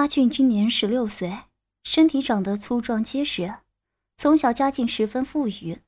[0.00, 1.40] 阿俊今年十六岁，
[1.84, 3.56] 身体长得粗壮结实，
[4.16, 5.82] 从小家境十分富裕。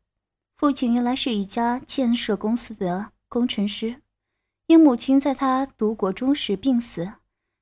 [0.55, 4.03] 父亲原来是一家建设公司的工程师，
[4.67, 7.15] 因母亲在他读国中时病死。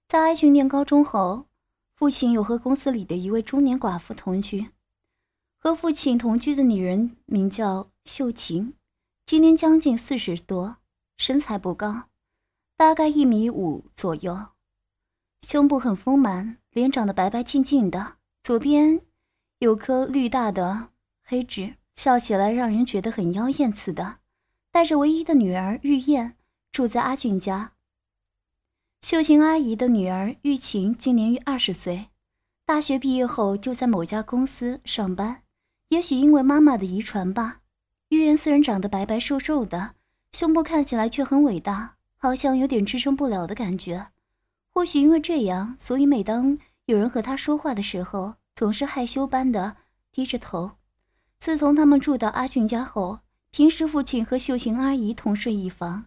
[0.08, 1.46] 在阿俊念高中后，
[1.94, 4.70] 父亲又和公司里的一位中年寡妇同居。
[5.60, 8.74] 和父亲同居的女人名叫秀琴，
[9.24, 10.78] 今年将近四十多，
[11.16, 12.08] 身材不高，
[12.76, 14.48] 大概一米五左右。
[15.46, 19.00] 胸部很丰满，脸长得白白净净的，左边
[19.58, 20.90] 有颗绿大的
[21.24, 24.18] 黑痣，笑起来让人觉得很妖艳似的。
[24.70, 26.36] 带着唯一的女儿玉燕
[26.70, 27.72] 住在阿俊家。
[29.02, 32.10] 秀琴阿姨的女儿玉琴今年约二十岁，
[32.64, 35.42] 大学毕业后就在某家公司上班。
[35.88, 37.62] 也许因为妈妈的遗传吧，
[38.10, 39.96] 玉燕虽然长得白白瘦瘦的，
[40.30, 44.08] 胸部看起来却很伟大，好像有点支撑不了的感觉。
[44.80, 49.76] 或许因为这样，所以每当有人和他说话的时候，总是害羞般的
[50.10, 50.70] 低着头。
[51.38, 56.06] 自从他们住到阿俊家后，平时父亲和秀琴阿姨同睡一房，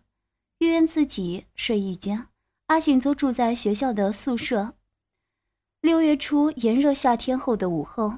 [0.57, 2.29] 玉燕自己睡一间，
[2.65, 4.73] 阿俊则住在学校的宿舍。
[5.79, 8.15] 六月初炎热夏天后的午后，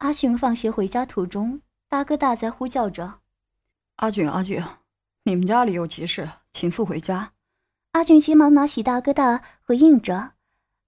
[0.00, 3.20] 阿俊放学回家途中，大哥大在呼叫着
[3.96, 4.62] ：“阿俊，阿俊，
[5.22, 7.32] 你们家里有急事，请速回家。”
[7.92, 10.34] 阿俊急忙拿起大哥大回应着，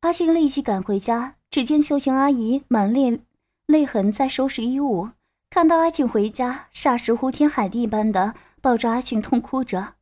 [0.00, 3.26] 阿俊立即赶回家，只见秀琴阿姨满脸
[3.66, 5.10] 泪痕在收拾衣物，
[5.50, 9.94] 看到阿俊回家，霎时呼天喊地般的抱着阿俊痛哭着：“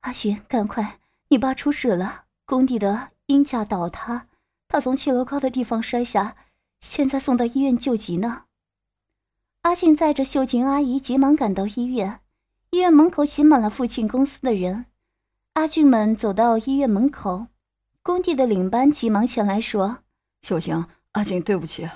[0.00, 4.26] 阿俊，赶快，你爸出事了，工地的阴架倒塌，
[4.68, 6.36] 他从七楼高的地方摔下，
[6.80, 8.44] 现在送到医院救急呢。”
[9.62, 12.20] 阿俊载着秀琴阿姨急忙赶到医院，
[12.70, 14.84] 医院门口挤满了父亲公司的人。
[15.54, 17.48] 阿俊们走到医院门口，
[18.02, 19.98] 工地的领班急忙前来说
[20.40, 21.86] ：“秀琴，阿俊，对不起，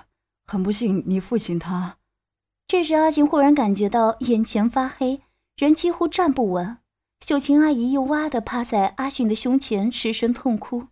[0.47, 1.97] 很不幸，你父亲他……”
[2.69, 5.23] 这时，阿俊忽然感觉到眼前发黑，
[5.56, 6.77] 人几乎站不稳。
[7.27, 10.88] 秀琴阿姨又哇的趴在阿俊的胸前，失声痛哭。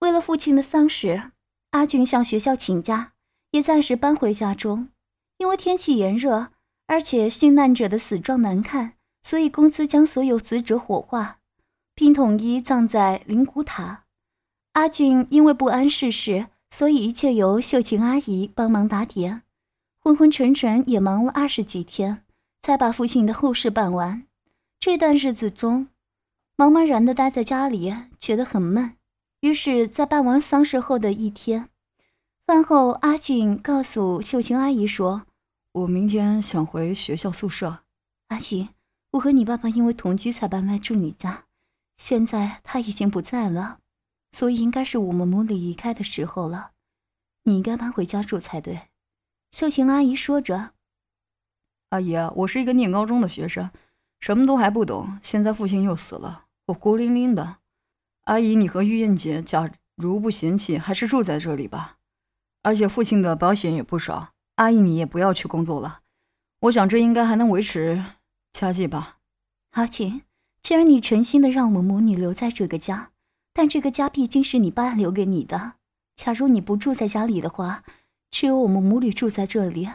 [0.00, 1.32] 为了父亲的丧事，
[1.70, 3.14] 阿俊向学校请假，
[3.52, 4.90] 也暂时搬回家中。
[5.38, 6.50] 因为天气炎热，
[6.86, 8.92] 而且殉难者的死状难看，
[9.22, 11.38] 所以公司将所有死者火化。
[11.94, 14.04] 并统一葬在灵骨塔。
[14.72, 19.42] 阿俊因为不谙世事，所以一切由秀琴阿姨帮忙打点，
[19.98, 22.24] 昏昏沉沉也忙了二十几天，
[22.62, 24.24] 才把父亲的后事办完。
[24.78, 25.88] 这段日子中，
[26.56, 28.96] 茫茫然的待在家里，觉得很闷。
[29.40, 31.68] 于是，在办完丧事后的一天，
[32.46, 35.22] 饭后，阿俊告诉秀琴阿姨说
[35.72, 37.80] ：“我明天想回学校宿舍。
[38.28, 38.68] 阿俊，
[39.12, 41.46] 我和你爸爸因为同居才搬来住你家。”
[42.02, 43.78] 现在他已经不在了，
[44.32, 46.70] 所以应该是我们母女离开的时候了。
[47.42, 48.88] 你应该搬回家住才对。”
[49.52, 50.72] 秀琴阿姨说着。
[51.90, 53.70] “阿姨，我是一个念高中的学生，
[54.18, 55.18] 什么都还不懂。
[55.22, 57.58] 现在父亲又死了，我孤零零的。
[58.22, 61.98] 阿姨，你和玉燕姐假如不嫌弃，还是住在这里吧。
[62.62, 64.32] 而且父亲的保险也不少。
[64.54, 66.00] 阿姨，你也不要去工作了。
[66.60, 68.02] 我想这应该还能维持
[68.54, 69.18] 家计吧。”
[69.72, 70.22] 阿锦。
[70.62, 73.10] 既然你诚心的让我们母女留在这个家，
[73.52, 75.74] 但这个家毕竟是你爸留给你的。
[76.16, 77.82] 假如你不住在家里的话，
[78.30, 79.88] 只有我们母女住在这里，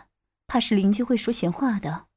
[0.47, 2.07] 怕是邻居会说闲话的。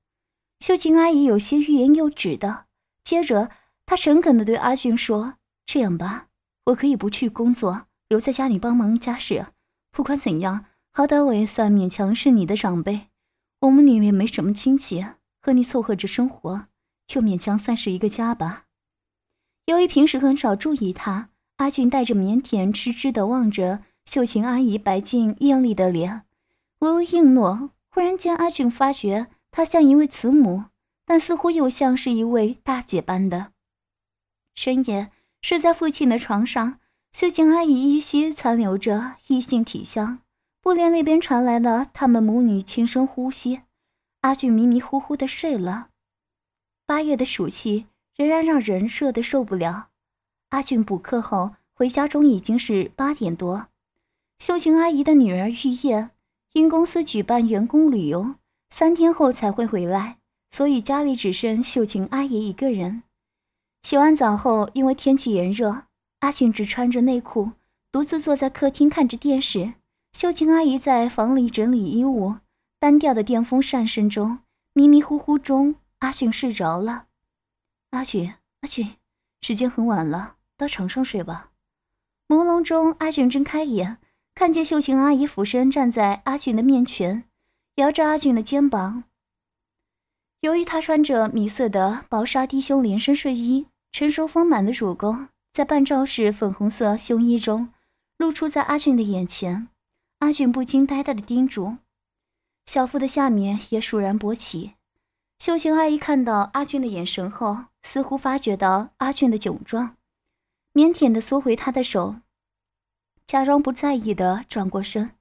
[0.61, 2.65] 秀琴阿姨有些欲言又止的，
[3.05, 3.51] 接着
[3.87, 5.35] 她诚恳的对阿俊说
[5.65, 6.27] ：“这样吧，
[6.67, 9.49] 我可以不去工作，留在家里帮忙家事。
[9.93, 13.09] 不管怎样，好歹我也算勉强是你的长辈，
[13.61, 15.07] 我们里面没什么亲戚，
[15.41, 16.67] 和你凑合着生活。”
[17.09, 18.67] 就勉强算是一个家吧。
[19.67, 26.23] 由于平时很少注意他，阿俊带着腼腆痴痴的望着秀琴阿姨白净艳丽的脸，
[26.79, 27.71] 微微应诺。
[27.89, 30.67] 忽然间，阿俊发觉她像一位慈母，
[31.05, 33.53] 但似乎又像是一位大姐般的。
[34.55, 35.11] 深夜
[35.43, 36.79] 睡在父亲的床上，
[37.13, 40.21] 秀琴阿姨依稀残留着异性体香，
[40.61, 43.63] 布帘那边传来了他们母女轻声呼吸。
[44.21, 45.89] 阿俊迷迷糊糊的睡了。
[46.89, 47.85] 八月的暑气
[48.17, 49.89] 仍然让人热得受不了。
[50.49, 53.67] 阿俊补课后回家中已经是八点多。
[54.39, 56.09] 秀琴阿姨的女儿玉叶
[56.55, 58.37] 因公司举办员工旅游，
[58.71, 60.17] 三天后才会回来，
[60.51, 63.03] 所以家里只剩秀琴阿姨一个人。
[63.83, 65.83] 洗完澡后，因为天气炎热，
[66.21, 67.51] 阿俊只穿着内裤，
[67.93, 69.75] 独自坐在客厅看着电视。
[70.15, 72.37] 秀琴阿姨在房里整理衣物，
[72.81, 74.39] 单调的电风扇声中，
[74.73, 75.75] 迷迷糊糊中。
[76.01, 77.07] 阿俊睡着了，
[77.91, 78.97] 阿俊，阿俊，
[79.41, 81.51] 时间很晚了，到床上睡吧。
[82.29, 83.99] 朦胧中，阿俊睁开眼，
[84.35, 87.25] 看见秀琴阿姨俯身站在阿俊的面前，
[87.77, 89.05] 摇着阿俊的肩膀。
[90.41, 97.73] 由于她穿着米色的薄纱低胸连身睡衣，成熟丰满的乳沟在半罩式粉红色胸衣中
[98.19, 99.69] 露出在阿俊的眼前。
[100.21, 101.79] 阿俊不禁呆呆的盯住，
[102.67, 104.75] 小腹的下面也倏然勃起。
[105.39, 109.97] 秀琴阿姨看到阿俊的眼神后，似乎发觉到阿俊的窘状，
[110.75, 112.17] 腼腆的缩回他的手，
[113.27, 115.13] 假装不在意的转过身，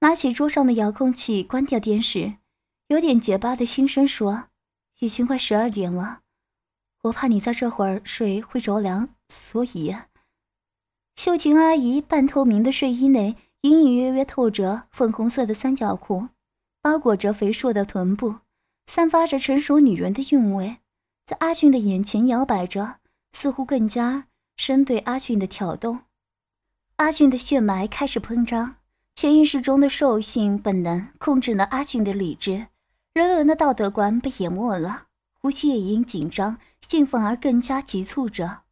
[0.00, 2.34] 拿起桌上的遥控器，关掉电视，
[2.86, 4.44] 有点结巴的轻声说
[5.00, 6.20] ：“已经快十二点了，
[7.02, 9.96] 我怕你在这会儿睡会着凉，所以……”
[11.16, 13.36] 秀琴阿姨半透明的睡衣内。
[13.64, 16.28] 隐隐约约透着粉红色的三角裤，
[16.82, 18.40] 包裹着肥硕的臀部，
[18.86, 20.78] 散发着成熟女人的韵味，
[21.26, 22.96] 在阿俊的眼前摇摆着，
[23.32, 24.26] 似乎更加
[24.56, 25.98] 深对阿俊的挑逗。
[26.96, 28.76] 阿俊的血脉开始膨胀，
[29.16, 32.68] 潜意识中的兽性本能控制了阿俊的理智，
[33.12, 35.06] 人伦的道德观被淹没了，
[35.40, 38.62] 呼吸也因紧张、兴奋而更加急促着。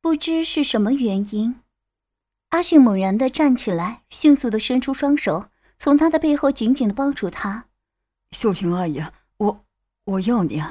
[0.00, 1.56] 不知是什么原因。
[2.50, 5.48] 阿俊猛然的站起来，迅速的伸出双手，
[5.78, 7.66] 从他的背后紧紧的抱住他。
[8.30, 9.02] 秀琴阿姨，
[9.38, 9.64] 我
[10.04, 10.62] 我要你。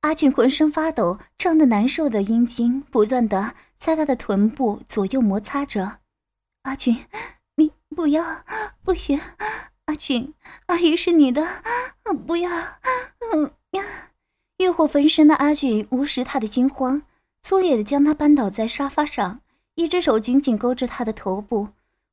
[0.00, 5.98] 阿俊浑身发抖，胀得难受的阴茎不断的在他的臀部左右摩擦着。
[6.62, 7.06] 阿俊，
[7.56, 8.44] 你不要，
[8.82, 9.20] 不行。
[9.86, 10.34] 阿俊，
[10.66, 11.46] 阿姨是你的，
[12.26, 12.50] 不要。
[13.32, 13.82] 嗯呀，
[14.58, 17.02] 欲火焚身的阿俊无视他的惊慌，
[17.42, 19.40] 粗野的将他扳倒在沙发上。
[19.74, 21.68] 一只手紧紧勾着他的头部，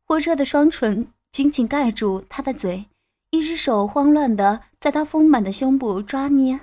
[0.06, 2.86] 火热的双唇紧紧盖住他的嘴，
[3.32, 6.60] 一只手慌乱的在他丰满的胸部抓捏。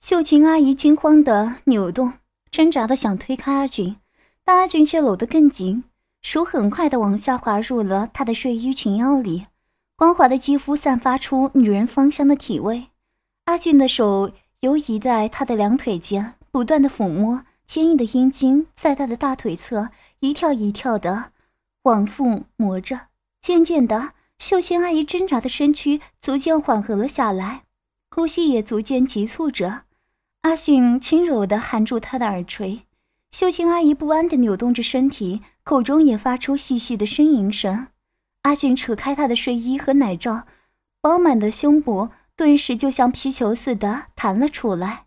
[0.00, 2.14] 秀琴阿姨惊慌的扭动，
[2.50, 3.94] 挣扎的想推开阿俊，
[4.44, 5.84] 但阿俊却搂得更紧，
[6.20, 9.46] 手很快的往下滑入了她的睡衣裙腰里，
[9.94, 12.88] 光滑的肌肤散发出女人芳香的体味。
[13.44, 17.44] 阿俊的手游移在她的两腿间，不断的抚摸。
[17.64, 21.30] 坚硬的阴茎在他的大腿侧一跳一跳的
[21.84, 23.02] 往复磨着，
[23.40, 27.64] 渐渐的，秀琴阿姨挣扎的身躯逐渐缓和了下来，
[28.10, 29.84] 呼吸也逐渐急促着。
[30.42, 32.82] 阿迅轻柔的含住她的耳垂，
[33.32, 37.88] 秀琴阿姨不安的扭动着身体，口中也发出细细的呻吟声。
[38.42, 40.46] 阿迅扯开她的睡衣和奶罩，
[41.00, 45.06] 饱满的胸脯顿时就像皮球似的弹了出来。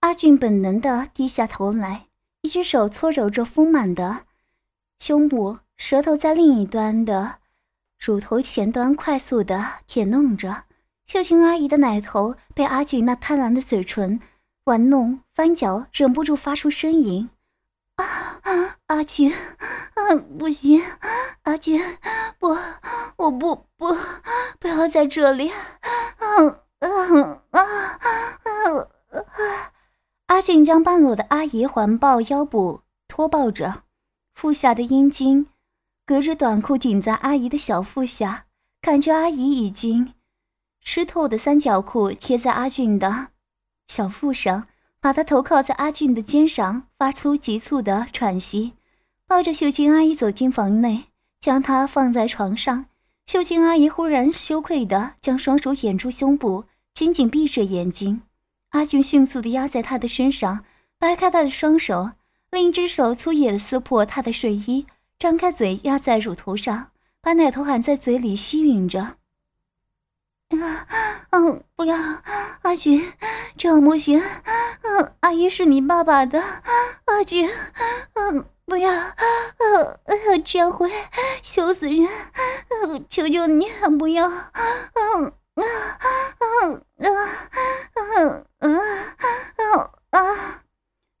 [0.00, 2.06] 阿俊本能的低下头来，
[2.40, 4.24] 一只手搓揉着丰满的
[4.98, 7.38] 胸部，舌头在另一端的
[8.04, 10.64] 乳头前端快速的舔弄着。
[11.06, 14.18] 秀琴阿姨的奶头被阿俊那贪婪的嘴唇
[14.64, 17.30] 玩弄翻搅，忍不住发出呻吟。
[17.94, 18.42] 啊，
[18.86, 20.82] 阿俊，啊，不行，
[21.42, 21.80] 阿俊，
[22.40, 22.56] 不，
[23.18, 23.96] 我不不，
[24.58, 25.52] 不要在这里。
[26.18, 28.08] 嗯嗯啊啊
[28.42, 28.88] 啊！
[30.26, 33.84] 阿俊将半裸的阿姨环抱腰部，托抱着，
[34.34, 35.46] 腹下的阴茎
[36.04, 38.46] 隔着短裤顶在阿姨的小腹下，
[38.80, 40.14] 感觉阿姨已经
[40.80, 43.28] 湿透的三角裤贴在阿俊的
[43.86, 44.66] 小腹上，
[45.00, 48.72] 把他头靠在阿俊的肩上，发出急促的喘息。
[49.28, 51.04] 抱着秀晶阿姨走进房内，
[51.40, 52.86] 将她放在床上。
[53.24, 58.22] 秀晶阿姨忽然羞愧地将双手掩住胸部，紧紧闭着眼睛。
[58.70, 60.64] 阿俊迅速地压在她的身上，
[60.98, 62.10] 掰开她的双手，
[62.50, 64.86] 另一只手粗野地撕破她的睡衣，
[65.22, 69.00] 张开嘴压在乳头上，把奶头含在嘴里吸吮着。
[70.60, 70.88] 啊，
[71.30, 71.96] 嗯，不要，
[72.62, 73.12] 阿菊，
[73.56, 74.20] 这样不行。
[74.20, 76.42] 嗯，阿姨是你爸爸的，
[77.04, 77.48] 阿菊，
[78.14, 80.90] 嗯，不要，呃，这样会
[81.40, 82.08] 羞死人。
[82.84, 84.26] 嗯，求求你，不要。
[84.26, 85.32] 嗯。
[85.54, 86.06] 啊啊
[86.98, 87.14] 啊
[88.58, 88.68] 啊啊
[89.56, 90.64] 啊啊！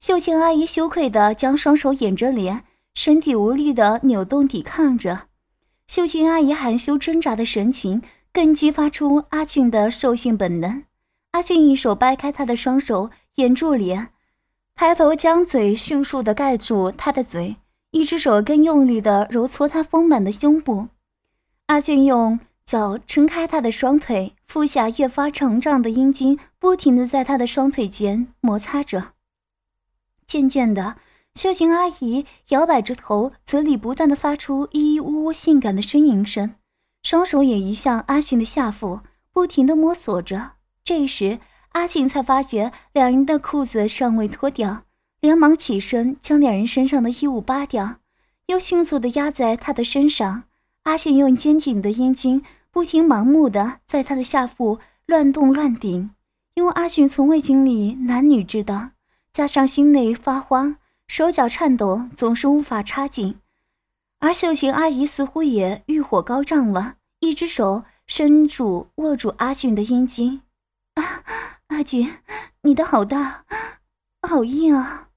[0.00, 5.28] 秀琴阿姨羞愧的将双手掩着脸，身体无力的扭动抵抗着。
[5.86, 10.84] 秀琴阿姨含羞挣扎的神情，更激发出阿俊的兽性本能。
[11.32, 14.08] 阿俊一手掰开她的双手，掩住脸，
[14.74, 17.56] 抬头将嘴迅速的盖住她的嘴，
[17.90, 20.88] 一只手更用力的揉搓她丰满的胸部。
[21.66, 22.40] 阿俊用。
[22.64, 29.14] 脚撑开他的双腿，腹下越发膨胀的阴茎不停地在他的双腿间摩擦着。
[30.24, 30.94] 渐渐的，
[31.34, 36.54] 秀琴阿姨摇摆着头，嘴里不断的发出咿咿呜呜性感的呻吟声，
[37.02, 39.00] 双手也移向阿迅的下腹，
[39.32, 40.52] 不停的摸索着。
[40.84, 41.38] 这时，
[41.70, 44.82] 阿庆才发觉两人的裤子尚未脱掉，
[45.20, 47.96] 连忙起身将两人身上的衣物扒掉，
[48.46, 50.44] 又迅速的压在他的身上。
[50.82, 56.10] 阿迅用坚挺的阴茎不停盲目的在他的下腹乱动乱顶，
[56.54, 58.90] 因为阿迅从未经历男女之道，
[59.32, 60.76] 加上心内发慌，
[61.12, 63.38] 手脚颤抖，总是无法插进。
[64.20, 70.40] 而秀琴阿姨似乎也欲火高涨了，一只手伸住握住阿俊的阴茎。
[70.94, 71.22] 啊，
[71.66, 72.14] 阿俊，
[72.62, 73.44] 你的好大，
[74.26, 75.10] 好硬啊！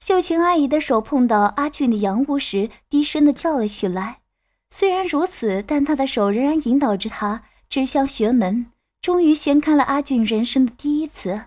[0.00, 4.20] 秀琴阿姨的手碰到阿俊的阳物时，低声的叫了起来。
[4.68, 8.66] 虽然如此，但她的手仍然引导着他指向穴门，
[9.00, 11.44] 终于掀开了阿俊人生的第一次。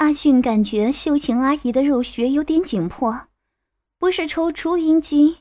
[0.00, 3.26] 阿俊感觉秀琴阿姨的肉穴有点紧迫，
[3.98, 5.36] 不是抽出阴茎，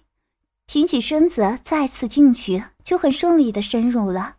[0.68, 4.36] 挺起身子再次进去，就很顺利的深入了。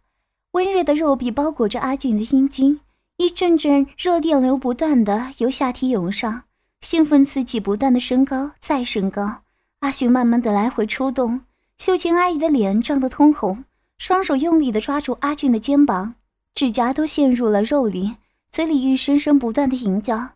[0.50, 2.80] 温热的肉壁包裹着阿俊的阴茎。
[3.16, 6.42] 一阵阵热电流不断的由下体涌上，
[6.82, 9.40] 兴奋刺激不断的升高，再升高。
[9.78, 11.40] 阿俊慢慢的来回抽动，
[11.78, 13.64] 秀琴阿姨的脸涨得通红，
[13.96, 16.16] 双手用力的抓住阿俊的肩膀，
[16.54, 18.16] 指甲都陷入了肉里，
[18.50, 20.30] 嘴里一声声不断的吟叫：“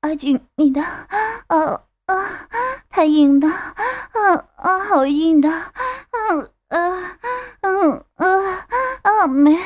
[0.00, 2.48] 阿俊，你的，啊啊，
[2.88, 7.18] 太硬的，啊啊，好硬的，嗯。”啊，
[7.62, 8.66] 嗯，啊，
[9.00, 9.58] 啊美，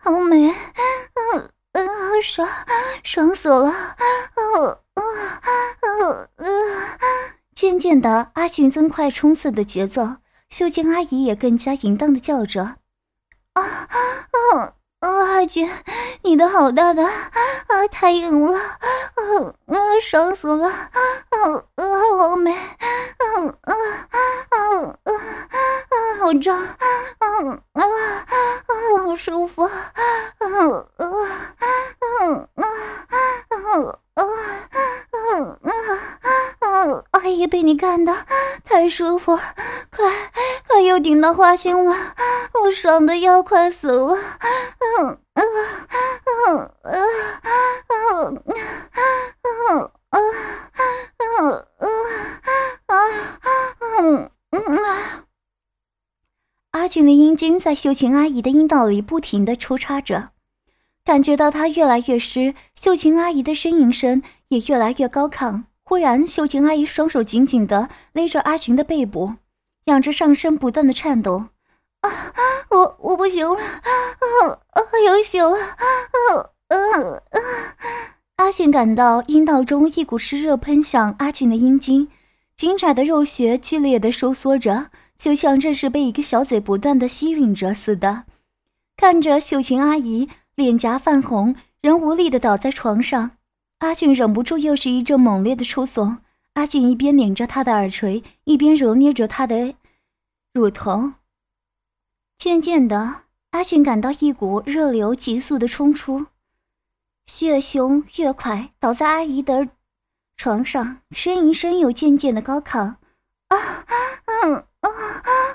[0.00, 2.48] 好美，嗯，嗯，好爽，
[3.04, 3.72] 爽死了，
[4.34, 6.48] 嗯，嗯，嗯，
[7.54, 10.16] 渐渐的，阿俊增快冲刺的节奏，
[10.48, 12.78] 秀静阿姨也更加淫荡的叫着，
[13.52, 14.79] 啊，啊。
[15.00, 15.66] 啊姐
[16.22, 18.74] 你的好大的啊太硬了啊
[19.66, 20.76] 啊爽死了啊
[21.76, 21.84] 啊
[22.18, 22.58] 好美啊
[23.62, 23.72] 啊
[24.04, 24.12] 啊
[24.50, 24.58] 啊
[25.08, 26.68] 啊好胀啊
[27.18, 27.24] 啊
[27.72, 27.82] 啊
[29.02, 29.70] 好舒服啊
[30.38, 30.46] 啊
[30.98, 31.06] 啊啊
[32.58, 32.66] 啊
[33.40, 33.66] 啊
[34.14, 34.22] 啊
[35.62, 35.72] 啊
[36.60, 38.14] 啊阿姨被你干的
[38.64, 39.34] 太舒服
[39.90, 40.06] 快
[41.02, 41.94] 顶到花心了，
[42.62, 45.44] 我爽的要快死了，嗯嗯
[46.26, 47.12] 嗯嗯
[48.04, 48.42] 嗯
[50.10, 50.20] 嗯
[52.88, 53.10] 嗯
[53.98, 55.24] 嗯嗯啊！
[56.72, 60.30] 阿俊的阴茎在秀琴阿姨的阴道里不停的抽插着。
[61.04, 65.64] 感觉到他越来越湿，秀琴阿姨的呻吟声也越来越高亢。
[65.82, 69.34] 忽然，秀琴阿姨双手紧紧的勒着阿群的背部，
[69.90, 71.48] 仰着上身不断的颤抖。
[72.00, 72.10] 啊，
[72.70, 75.84] 我我不行了，啊啊，有血了，啊
[76.68, 76.74] 啊
[77.30, 77.38] 啊！
[78.36, 82.08] 阿俊感到阴道中一股湿热喷向阿俊的阴茎，
[82.56, 84.86] 紧窄的肉穴剧烈的收缩着，
[85.18, 88.24] 就像这是被一个小嘴不断的吸吮着似的。
[88.96, 90.28] 看着秀琴阿姨。
[90.56, 93.30] 脸颊泛红，仍无力的倒在床上。
[93.78, 96.18] 阿俊忍不住又是一阵猛烈的抽耸。
[96.52, 99.72] 阿俊一边捻着她的耳垂，一边揉捏着她的
[100.52, 101.12] 乳头。
[102.36, 106.26] 渐渐的，阿俊感到一股热流急速的冲出，
[107.26, 109.68] 血汹越快，倒在阿姨的
[110.36, 112.96] 床上，呻吟声又渐渐的高亢。
[113.48, 113.84] 啊，啊，
[114.80, 114.88] 啊，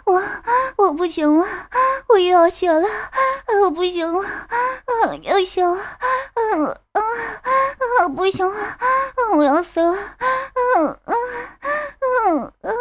[0.06, 0.24] 我，
[0.78, 1.46] 我不行了，
[2.10, 2.88] 我又要血了，
[3.64, 5.76] 我不行了，啊要血了。
[5.76, 6.42] 啊，
[6.92, 7.02] 啊，
[8.02, 8.56] 啊，不行了，
[9.36, 9.92] 我要死了。
[9.92, 10.00] 啊，
[11.06, 11.14] 啊，
[11.60, 12.72] 啊，啊。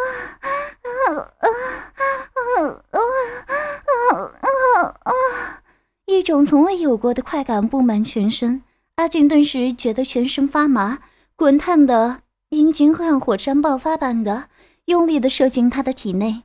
[6.05, 8.63] 一种从未有过的快感布满全身，
[8.95, 10.99] 阿俊顿时觉得全身发麻，
[11.35, 14.49] 滚烫的阴茎像火山爆发般的。
[14.85, 16.43] 用力的射进他的体内，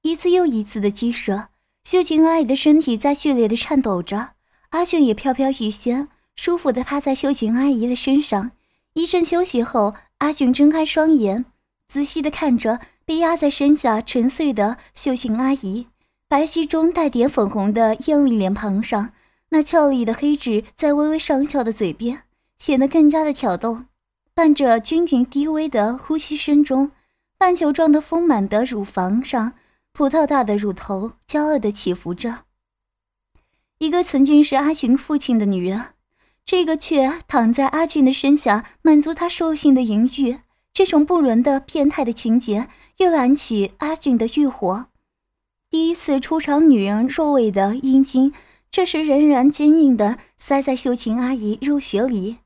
[0.00, 1.48] 一次又一次的激射。
[1.84, 4.30] 秀琴阿姨的身体在剧烈的颤抖着，
[4.70, 8.52] 阿炫也飘飘欲仙，舒服的趴在秀琴阿姨的身上。
[8.94, 11.44] 一阵休息后，阿俊睁开双眼，
[11.86, 15.88] 仔细的看着被压在身下沉睡的秀琴阿姨，
[16.28, 19.12] 白皙中带点粉红的艳丽脸庞上，
[19.50, 22.22] 那俏丽的黑痣在微微上翘的嘴边
[22.58, 23.82] 显得更加的挑逗，
[24.34, 26.92] 伴着均匀低微的呼吸声中。
[27.36, 29.54] 半球状的丰满的乳房上，
[29.92, 32.44] 葡萄大的乳头骄傲地起伏着。
[33.78, 35.86] 一个曾经是阿群父亲的女人，
[36.44, 40.38] 这个却躺在阿俊的身下，满足他兽性的淫欲。
[40.74, 44.86] 这种不伦的变态的情节，又燃起阿俊的欲火。
[45.68, 48.32] 第一次出场，女人肉味的阴茎，
[48.70, 52.38] 这时仍然坚硬的塞在秀琴阿姨入穴里。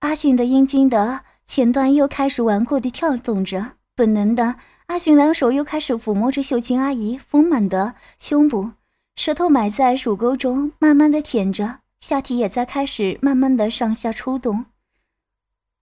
[0.00, 3.72] 阿俊的阴茎的前端又开始顽固的跳动着。
[3.94, 4.56] 本能的，
[4.86, 8.70] 阿俊两手又开始抚摸着秀琴阿姨丰满的胸部，
[9.14, 14.64] 舌头埋在乳沟中，慢慢的舔着，下体也在开始慢慢的上下抽动。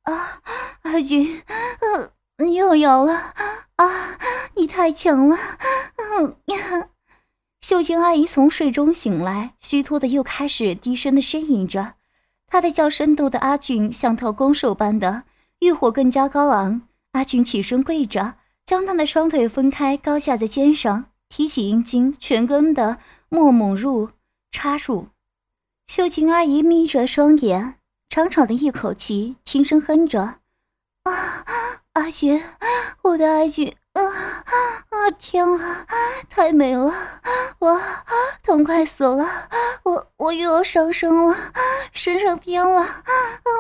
[0.03, 0.41] 啊，
[0.83, 1.43] 阿俊，
[1.81, 3.35] 嗯你又有了
[3.77, 4.19] 啊！
[4.57, 5.37] 你太强了，
[5.97, 6.89] 嗯呀！
[7.61, 11.95] 秀琴阿姨从睡中醒来，虚脱的又开始低声的呻吟着。
[12.47, 15.25] 她的叫声逗得阿俊像头公兽般的
[15.61, 16.83] 欲火更加高昂。
[17.13, 24.11] 阿俊起身跪着，将他的双腿分开，高架在肩上，提起阴茎，全根的没猛入
[24.51, 25.09] 插入。
[25.87, 27.80] 秀琴阿姨眯着双眼，
[28.11, 30.21] 长长的一口气，轻声哼着
[31.09, 31.45] ：“啊，
[31.93, 32.43] 阿俊，
[33.03, 35.11] 我的阿俊。”啊啊！
[35.17, 35.87] 天啊，
[36.29, 36.93] 太美了！
[37.61, 37.81] 我
[38.43, 39.29] 痛快死了！
[39.85, 41.37] 我我又要上升了，
[41.93, 42.85] 升上天了！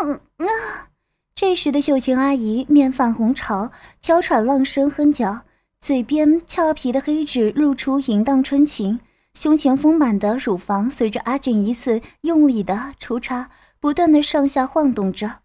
[0.05, 0.89] 嗯啊！
[1.33, 5.43] 这时的秀琴阿姨面泛红潮，娇喘浪声哼叫，
[5.81, 8.99] 嘴边俏皮的黑痣露出淫荡春情，
[9.33, 15.41] 胸前丰满的乳房随着阿俊一次用力的抽插，不断的上下晃动着，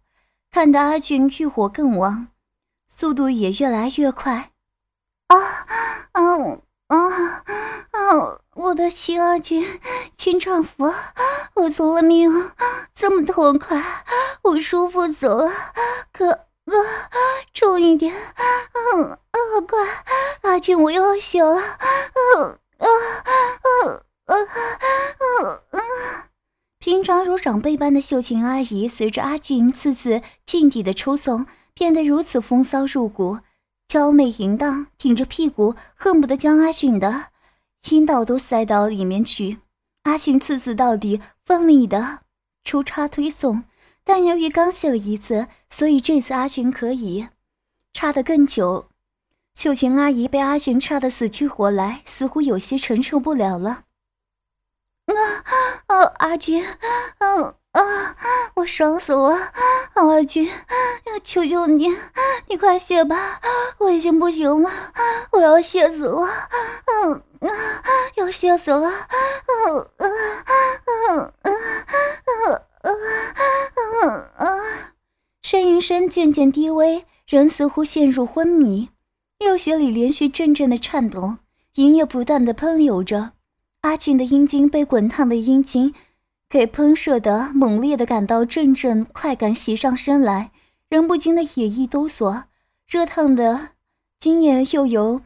[0.52, 2.28] 看得阿俊欲火更旺，
[2.86, 4.52] 速度也越来越快。
[5.28, 5.36] 啊
[6.12, 6.22] 啊
[6.88, 7.42] 啊
[7.92, 8.40] 啊！
[8.54, 9.80] 我的亲阿俊，
[10.16, 10.92] 亲丈夫，
[11.54, 12.30] 我从来没有
[12.94, 13.82] 这么痛快，
[14.42, 15.50] 我舒服死了。
[16.12, 16.72] 哥哥，
[17.52, 18.14] 重一点，
[18.94, 19.78] 嗯啊，快，
[20.42, 21.56] 阿俊，我要醒了。
[21.56, 22.86] 嗯啊
[23.24, 23.32] 啊
[24.26, 24.34] 啊
[25.06, 26.28] 啊啊！
[26.86, 33.40] 平常如长辈般的秀琴阿姨，随着阿俊次次劲地的抽送，变得如此风骚入骨。
[33.88, 37.30] 娇媚淫荡，挺着屁股，恨不得将阿俊的
[37.90, 39.58] 阴道都塞到里面去。
[40.04, 42.20] 阿俊次次到底，奋力的
[42.62, 43.64] 出插推送，
[44.04, 47.26] 但由于刚泄了一次，所以这次阿俊可以
[47.94, 48.86] 插得更久。
[49.56, 53.85] 秀琴阿姨被阿俊插得死去活来，似乎有些承受不了了。
[55.06, 55.14] 啊
[55.86, 56.64] 啊，阿俊，
[57.18, 57.54] 嗯。
[57.76, 58.16] 啊！
[58.54, 59.52] 我爽死了，
[59.92, 60.50] 阿俊，
[61.22, 61.94] 求求你，
[62.48, 63.38] 你快卸吧，
[63.76, 64.70] 我已经不行了，
[65.32, 66.26] 我要卸死了，
[66.86, 67.52] 嗯啊，
[68.14, 70.10] 要卸死了，嗯嗯
[70.86, 71.62] 嗯嗯
[72.82, 73.02] 嗯
[74.02, 74.62] 嗯嗯
[75.42, 78.88] 呻吟声渐渐低微，人似乎陷入昏迷，
[79.38, 81.36] 肉血里连续阵阵的颤动，
[81.74, 83.32] 银液不断的喷流着，
[83.86, 85.94] 阿俊的阴茎被滚烫的阴茎。
[86.48, 90.52] 给喷射的猛烈的感到阵阵快感袭上身来，
[90.88, 92.44] 人不禁的也一哆嗦，
[92.86, 93.70] 热烫的
[94.20, 95.22] 精液又由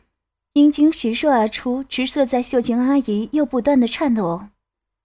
[0.54, 4.46] 阴茎直射而出，直射在秀琴阿姨又不断的颤抖。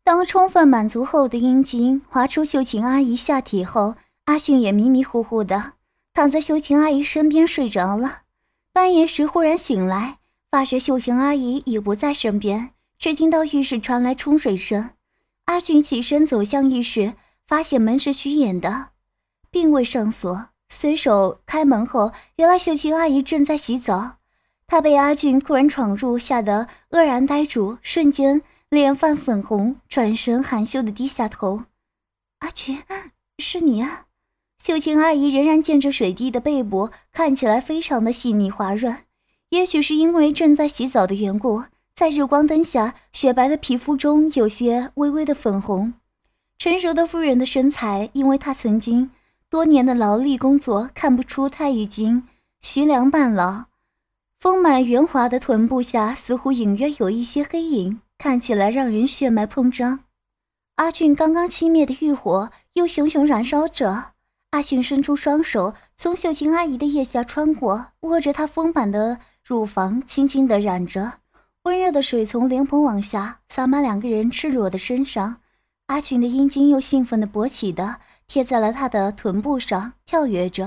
[0.05, 5.73] 当充分满足后的阴茎滑出秀琴阿姨下体后，阿迅也迷迷糊糊的
[6.13, 8.21] 躺在秀琴阿姨身边睡着了。
[8.71, 12.71] 半夜时忽然醒来，发觉秀琴阿姨已不在身边，
[13.05, 14.89] 只听到浴室传来冲水声。
[15.45, 17.13] 阿俊起身走向浴室，
[17.47, 18.87] 发现门是虚掩的，
[19.51, 20.47] 并未上锁。
[20.69, 24.17] 随手开门后，原来秀琴阿姨正在洗澡。
[24.65, 31.65] 她被阿俊突然闯入，吓得愕然呆住，瞬间脸泛粉红，转身含羞的低下头
[32.41, 32.81] ：“阿俊，
[33.37, 34.07] 是你啊！”
[34.57, 39.03] 秀琴阿姨仍然见着水滴的背部，看起来非常的细腻滑润。
[39.49, 41.65] 也许是因为正在洗澡的缘故。
[41.95, 45.93] 在日光灯下，雪白的皮肤中有些微微的粉红。
[46.57, 49.11] 成熟的妇人的身材，因为她曾经
[49.49, 52.27] 多年的劳力工作，看不出她已经
[52.59, 53.67] 徐凉半老。
[54.41, 60.01] 丰满圆滑的臀部下，似乎隐约有一些黑影，看起来让人血脉膨胀。
[60.75, 64.07] 阿俊刚刚熄灭的欲火又熊熊燃烧着。
[64.49, 71.13] 阿俊伸出双手，从秀琴阿姨的腋下穿过，握着她丰满的乳房，轻轻地染着。
[71.65, 75.41] 温热的水从莲蓬往下洒满两个人赤裸的身上，
[75.87, 77.97] 阿群的阴茎又兴奋的勃起的
[78.27, 80.65] 贴在了他的臀部上，跳跃着。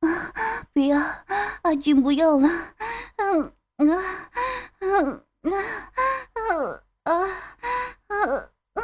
[0.00, 0.32] 啊，
[0.72, 1.00] 不要，
[1.62, 2.48] 阿俊不要了。
[3.16, 3.86] 嗯啊
[4.80, 4.88] 啊
[5.54, 6.42] 啊
[7.04, 7.14] 啊
[8.08, 8.22] 啊
[8.74, 8.82] 啊！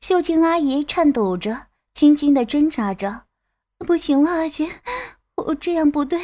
[0.00, 3.22] 秀琴阿姨颤抖着，轻轻的挣扎着。
[3.78, 4.70] 不行了，阿俊。
[5.34, 6.20] 我这样不对，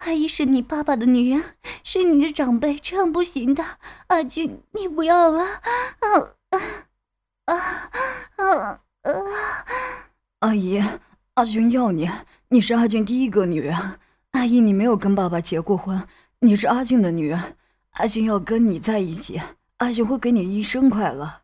[0.00, 3.62] 阿姨是你爸爸的女人，是你的长辈，这样不行的。
[4.06, 5.44] 阿俊，你不要了！
[5.44, 6.34] 啊
[7.44, 7.56] 啊
[8.36, 9.64] 啊啊！
[10.40, 10.82] 阿姨，
[11.34, 12.08] 阿俊要你，
[12.48, 13.76] 你是阿俊第一个女人。
[14.30, 16.06] 阿姨，你没有跟爸爸结过婚，
[16.38, 17.56] 你是阿俊的女人，
[17.90, 19.40] 阿俊要跟你在一起，
[19.76, 21.42] 阿俊会给你一生快乐。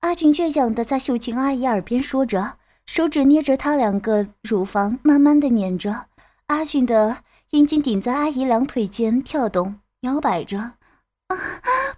[0.00, 6.06] 阿俊倔强的在秀琴阿姨耳边说着，手指捏着她两个乳房，慢慢的捻着。
[6.46, 7.18] 阿俊的
[7.50, 11.36] 阴茎顶在阿姨两腿间跳动摇摆着，啊！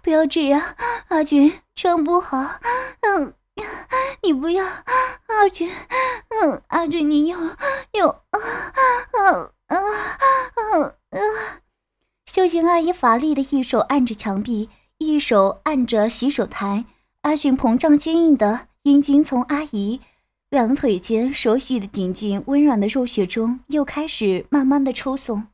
[0.01, 0.75] 不要这样，
[1.09, 2.59] 阿俊这样不好。
[3.01, 3.33] 嗯，
[4.23, 5.69] 你不要，阿俊。
[6.29, 7.37] 嗯，阿俊，你有
[7.91, 8.39] 有啊
[9.11, 11.61] 啊啊啊啊！
[12.25, 16.85] 秀琴阿姨乏力的一手按着墙壁，一手按着洗手台。
[17.23, 19.99] 阿俊膨胀坚硬的阴茎从阿姨
[20.51, 25.45] 两腿间熟悉的顶进温软的肉穴中，又开始慢慢的抽送。